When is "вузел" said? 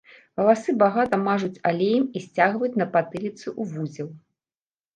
3.77-4.13